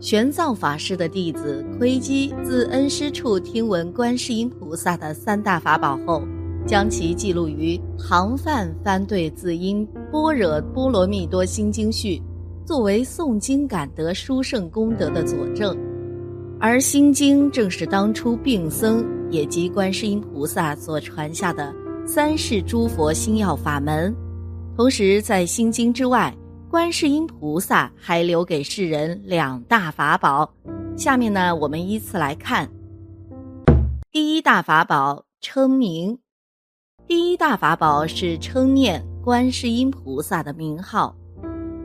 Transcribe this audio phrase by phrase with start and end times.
[0.00, 6.22] 玄奘法师的弟子窥基自恩师处听闻观世音菩萨的三大法宝后，
[6.64, 12.16] 将其记录于《唐范翻对字音般若波罗蜜多心经序》，
[12.64, 15.76] 作为诵经感得殊胜功德的佐证。
[16.60, 21.74] 而心经正是当初病僧也即观世音菩萨所传下的
[22.06, 24.14] 三世诸佛心要法门。
[24.76, 26.32] 同时，在心经之外。
[26.70, 30.52] 观世音菩萨还留给世人两大法宝，
[30.98, 32.68] 下面呢，我们依次来看。
[34.10, 36.18] 第一大法宝称名，
[37.06, 41.16] 第一大法宝是称念观世音菩萨的名号。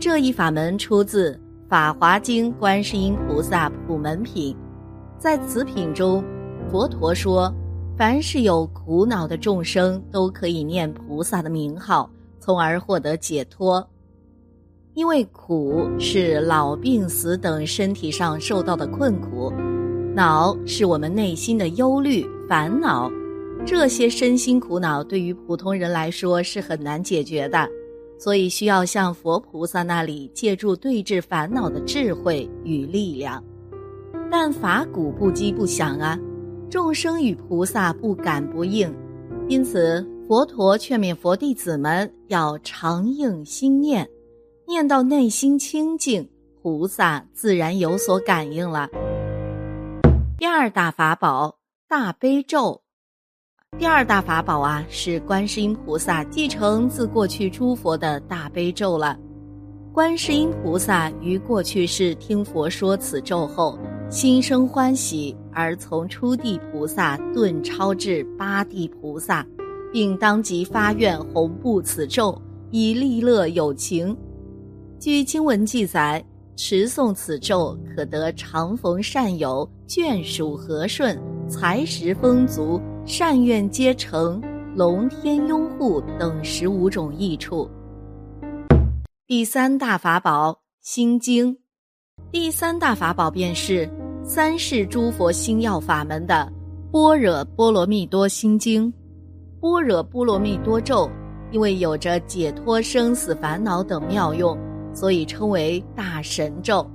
[0.00, 1.32] 这一法门出自
[1.68, 4.52] 《法华经·观世音菩萨普门品》，
[5.16, 6.24] 在此品中，
[6.68, 7.54] 佛陀说，
[7.96, 13.88] 凡是有苦恼的众生都可以念菩萨的名号，从而获得解脱。
[14.94, 19.50] 因为苦是老病死等身体上受到的困苦，
[20.14, 23.10] 恼是我们内心的忧虑烦恼，
[23.64, 27.66] 这些身心苦恼对于普通人来说是很难解决的，
[28.18, 33.42] 所以需要向佛菩萨那里借助对治烦恼的智慧与力量。
[34.30, 36.18] 但法鼓不击不响啊，
[36.68, 38.94] 众生与菩萨不感不应，
[39.48, 44.06] 因此佛陀劝勉佛弟子们要常应心念。
[44.72, 46.26] 念到内心清净，
[46.62, 48.88] 菩萨自然有所感应了。
[50.38, 52.80] 第二大法宝大悲咒，
[53.78, 59.18] 第二大法宝啊，是观世音菩萨继承自过去诸佛的大悲咒了。
[59.92, 63.78] 观世音菩萨于过去世听佛说此咒后，
[64.08, 69.46] 心生欢喜，而从初地菩萨顿超至八地菩萨，
[69.92, 74.16] 并当即发愿弘布此咒，以利乐有情。
[75.02, 84.40] 据经文记载，持诵此咒可得常逢善友、眷属和顺、财食丰足、善愿皆成、
[84.76, 87.68] 龙天拥护等十五种益处。
[89.26, 91.58] 第三大法宝心经，
[92.30, 93.90] 第三大法宝便是
[94.22, 96.48] 三世诸佛心要法门的
[96.92, 98.88] 般若波罗蜜多心经。
[99.60, 101.10] 般若波罗蜜多咒，
[101.50, 104.56] 因为有着解脱生死烦恼等妙用。
[104.94, 106.86] 所以称为大神咒，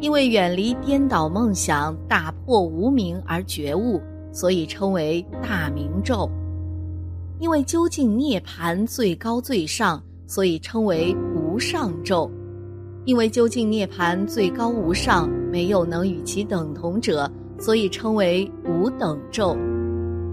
[0.00, 4.00] 因为远离颠倒梦想、打破无明而觉悟，
[4.32, 6.28] 所以称为大明咒；
[7.38, 12.30] 因为究竟涅盘最高最上，所以称为无上咒；
[13.04, 19.56] 因为究竟涅盘最高无上，没有能与其等同者，所以称为无等咒。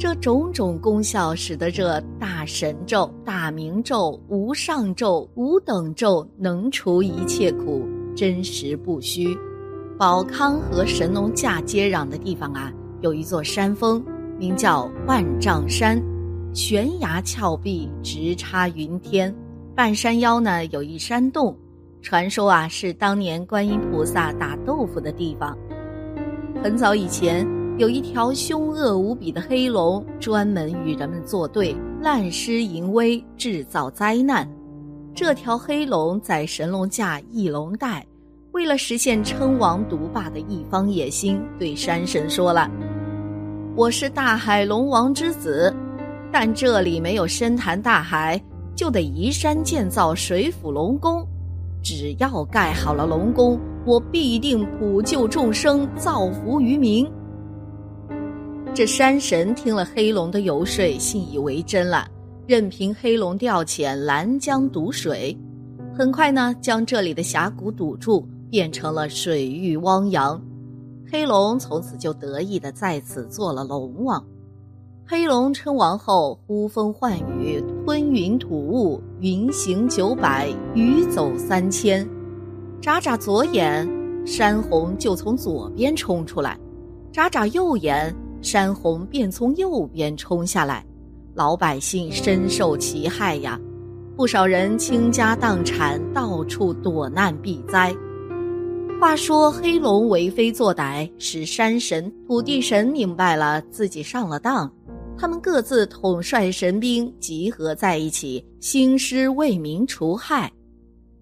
[0.00, 9.36] 这种种功效，使得这大神咒、大明咒、无上咒、无等咒能除一切苦，真实不虚。
[9.98, 12.72] 宝康和神农架接壤的地方啊，
[13.02, 14.02] 有一座山峰，
[14.38, 16.02] 名叫万丈山，
[16.54, 19.34] 悬崖峭壁，直插云天。
[19.74, 21.54] 半山腰呢，有一山洞，
[22.00, 25.54] 传说啊，是当年观音菩萨打豆腐的地方。
[26.64, 27.59] 很早以前。
[27.80, 34.46] 有一条凶恶无比的黑龙，专门与人们作对，滥施淫威，制造灾难。
[35.14, 38.06] 这条黑龙在神龙架翼龙带，
[38.52, 42.70] 为了实现称王独霸的一方野心，对山神说了
[43.74, 45.74] ：“我是大海龙王之子，
[46.30, 48.38] 但这里没有深潭大海，
[48.74, 51.26] 就得移山建造水府龙宫。
[51.82, 57.10] 只要盖好了龙宫，我必定普救众生，造福于民。”
[58.72, 62.06] 这山神听了黑龙的游说，信以为真了，
[62.46, 65.36] 任凭黑龙调遣拦江堵水，
[65.92, 70.40] 很快呢，将这里的峡谷堵住，变成了水域汪洋。
[71.10, 74.24] 黑龙从此就得意的在此做了龙王。
[75.04, 82.08] 黑龙称王后，呼风唤雨，吞云吐雾，云行九百，雨走三千。
[82.80, 83.86] 眨眨左眼，
[84.24, 86.56] 山洪就从左边冲出来；
[87.12, 88.14] 眨眨右眼。
[88.42, 90.84] 山洪便从右边冲下来，
[91.34, 93.60] 老百姓深受其害呀，
[94.16, 97.94] 不少人倾家荡产，到处躲难避灾。
[99.00, 104.70] 话说黑龙为非作歹，使山神、土地神明白了自己上了当，
[105.16, 110.52] 他们各自统帅神兵集合在一起，兴师为民除害。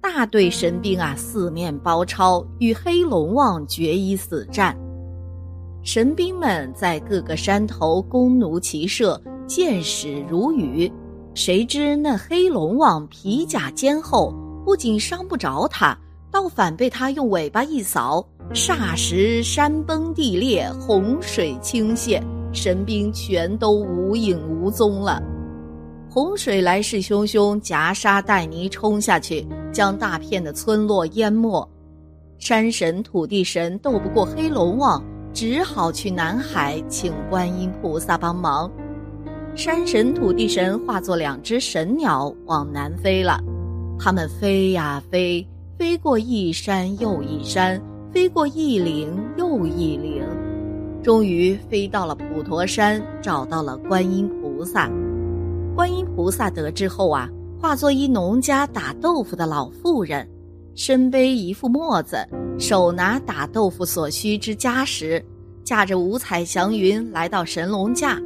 [0.00, 4.76] 大队神兵啊，四面包抄，与黑龙王决一死战。
[5.82, 10.90] 神兵们在各个山头弓弩齐射，箭矢如雨。
[11.34, 14.34] 谁知那黑龙王皮甲坚厚，
[14.64, 15.96] 不仅伤不着他，
[16.30, 18.22] 倒反被他用尾巴一扫，
[18.52, 22.22] 霎时山崩地裂，洪水倾泻，
[22.52, 25.22] 神兵全都无影无踪了。
[26.10, 31.66] 洪水来势汹汹，夹沙带泥冲下去，将大片的村落淹没。
[32.38, 38.70] 山神、土地神斗不过黑龙王，只好去南海请观音菩萨帮忙。
[39.54, 43.40] 山神、土地神化作两只神鸟往南飞了，
[43.98, 45.46] 它们飞呀飞，
[45.78, 47.80] 飞过一山又一山，
[48.12, 50.24] 飞过一岭又一岭，
[51.02, 54.90] 终于飞到了普陀山，找到了观音菩萨。
[55.74, 57.28] 观音菩萨得知后啊，
[57.60, 60.28] 化作一农家打豆腐的老妇人，
[60.74, 62.16] 身背一副磨子，
[62.60, 65.24] 手拿打豆腐所需之家什，
[65.64, 68.20] 驾着五彩祥云来到神龙架，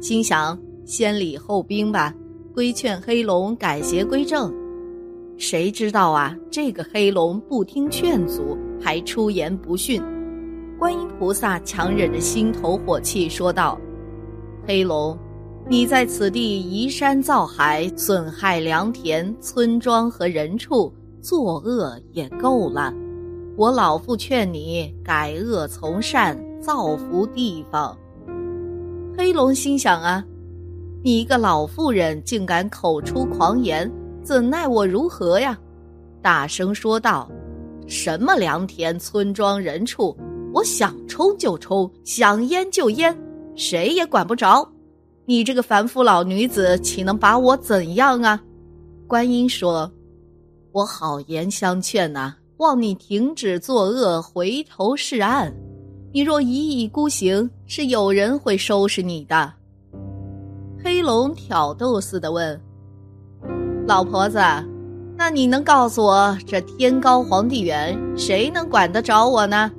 [0.00, 2.12] 心想先礼后兵吧，
[2.54, 4.50] 规劝黑龙改邪归正。
[5.36, 10.02] 谁知道啊，这个黑龙不听劝阻，还出言不逊。
[10.78, 13.78] 观音菩萨强忍着心头火气说道
[14.66, 15.16] ：“黑龙。”
[15.68, 20.92] 你在此地移山造海，损害良田、村庄和人畜，
[21.22, 22.92] 作恶也够了。
[23.56, 27.96] 我老妇劝你改恶从善，造福地方。
[29.16, 30.24] 黑龙心想啊，
[31.04, 33.88] 你一个老妇人竟敢口出狂言，
[34.24, 35.56] 怎奈我如何呀？
[36.20, 37.30] 大声说道
[37.86, 40.16] ：“什么良田、村庄、人畜，
[40.52, 43.16] 我想冲就冲，想淹就淹，
[43.54, 44.68] 谁也管不着。”
[45.26, 48.42] 你这个凡夫老女子，岂能把我怎样啊？
[49.06, 49.88] 观音说
[50.72, 55.54] ：“我好言相劝呐，望你停止作恶，回头是岸。
[56.12, 59.52] 你若一意孤行，是有人会收拾你的。”
[60.82, 62.60] 黑龙挑逗似的问
[63.88, 64.38] ：“老婆子，
[65.16, 69.70] 那你能告诉我，这天高皇帝远，谁能管得着我呢？”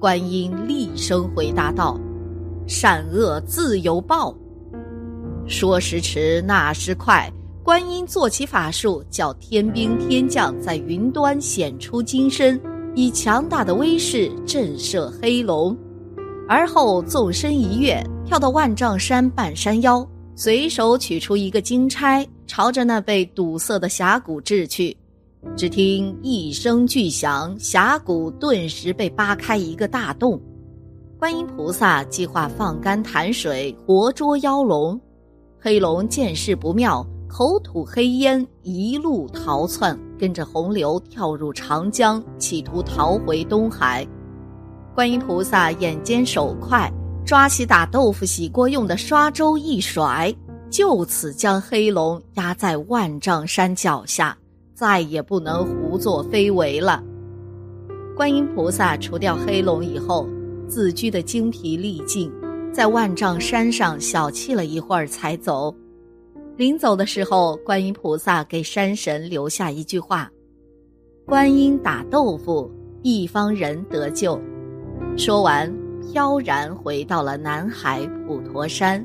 [0.00, 1.98] 观音厉声回答道。
[2.66, 4.34] 善恶自有报。
[5.46, 7.32] 说时迟，那时快，
[7.66, 12.60] 观音做起法术，叫天兵天将在云端显出金身，
[12.94, 15.76] 以强大的威势震慑黑龙。
[16.48, 24.96] 而后纵身一跃，跳到万丈山半山腰，随手取出一个金钗，朝着那被堵塞的峡谷掷去。
[25.56, 30.40] 只听一声巨响，峡谷顿时被扒开一个大洞。
[31.18, 35.00] 观音菩萨计划放干潭水，活捉妖龙。
[35.58, 37.04] 黑龙见势不妙，
[37.38, 44.08] 口吐黑烟，一路逃窜，跟着洪流跳入长江，企图逃回东海。
[44.94, 46.90] 观音菩萨眼尖手快，
[47.26, 50.34] 抓起打豆腐洗锅用的刷粥一甩，
[50.70, 54.34] 就此将黑龙压在万丈山脚下，
[54.72, 57.04] 再也不能胡作非为了。
[58.16, 60.26] 观音菩萨除掉黑龙以后。
[60.68, 62.32] 自居的精疲力尽，
[62.72, 65.72] 在万丈山上小憩了一会儿才走。
[66.56, 70.30] 临走的时候，观音菩萨给山神留下一句话
[71.26, 72.70] ：“观音打豆腐，
[73.02, 74.40] 一方人得救。”
[75.18, 75.70] 说完，
[76.00, 79.04] 飘然回到了南海普陀山。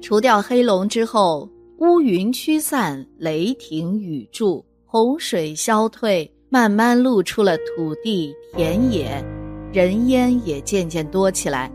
[0.00, 1.46] 除掉黑龙之后，
[1.76, 9.22] 乌云驱散，雷霆雨住，洪水消退，慢慢露出了土地田野。
[9.74, 11.70] 人烟也渐渐多起来，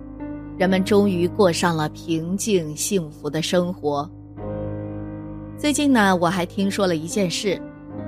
[0.58, 4.10] 人们终于过上了平静幸福的生活。
[5.58, 7.60] 最近呢，我还听说了一件事，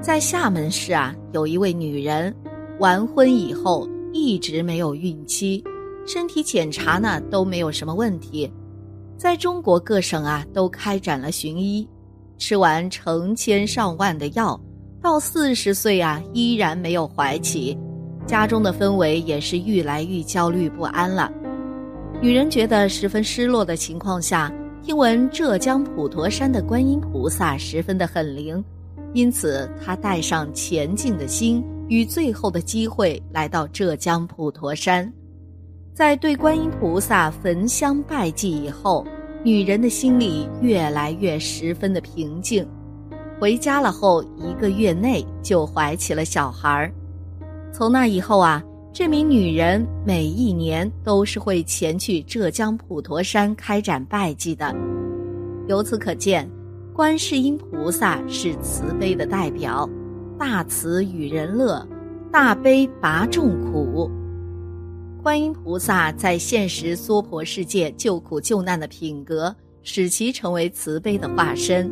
[0.01, 2.35] 在厦门市啊，有一位女人，
[2.79, 5.63] 完婚以后一直没有孕期，
[6.05, 8.51] 身体检查呢都没有什么问题，
[9.17, 11.87] 在中国各省啊都开展了寻医，
[12.37, 14.59] 吃完成千上万的药，
[15.01, 17.77] 到四十岁啊依然没有怀起。
[18.25, 21.31] 家中的氛围也是愈来愈焦虑不安了。
[22.21, 24.51] 女人觉得十分失落的情况下，
[24.87, 28.63] 听闻浙江普陀山的观音菩萨十分的很灵，
[29.11, 35.11] 因此她带上前进的心与最后的机会来到浙江普陀山。
[35.93, 39.05] 在对观音菩萨焚香拜祭以后，
[39.43, 42.65] 女人的心里越来越十分的平静。
[43.41, 46.89] 回家了后一个月内就怀起了小孩儿。
[47.73, 48.63] 从那以后啊，
[48.99, 54.75] 这名女人每一年都是会前去浙江普陀山开展拜祭的。
[55.67, 56.49] 由此可见，
[56.93, 59.87] 观世音菩萨是慈悲的代表，
[60.35, 61.87] 大慈与人乐，
[62.31, 64.09] 大悲拔众苦。
[65.21, 71.87] 观音菩萨在现实娑婆世界救苦救难的品格，使其成为慈悲的化身。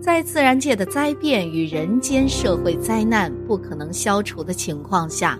[0.00, 5.38] 在自然界的灾变与人间社会灾难不可能消除的情况下，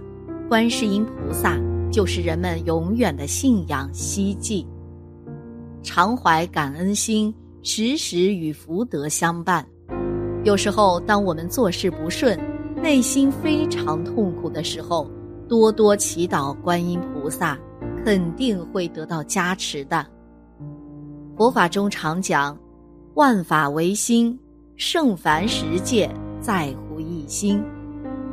[0.51, 1.57] 观世音菩萨
[1.93, 4.67] 就是人们永远的信仰希冀。
[5.81, 9.65] 常怀感恩心，时时与福德相伴。
[10.43, 12.37] 有时候，当我们做事不顺，
[12.83, 15.09] 内心非常痛苦的时候，
[15.49, 17.57] 多多祈祷观音菩萨，
[18.05, 20.05] 肯定会得到加持的。
[21.37, 22.59] 佛法中常讲，
[23.15, 24.37] 万法唯心，
[24.75, 27.63] 圣凡十界在乎一心，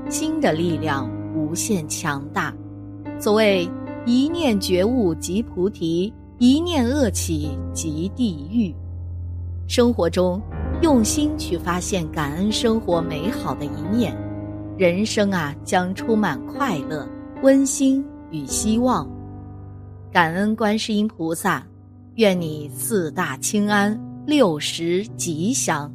[0.10, 1.08] 心的力量。
[1.48, 2.54] 无限强大。
[3.20, 3.70] 所谓
[4.06, 8.76] 一念觉悟即菩提，一念恶起即地狱。
[9.68, 10.42] 生活中
[10.82, 14.16] 用心去发现感恩生活美好的一面，
[14.78, 17.08] 人生啊将充满快乐、
[17.44, 19.10] 温馨与希望。
[20.12, 21.66] 感恩观世音菩萨，
[22.16, 25.92] 愿你四大清安，六十吉祥。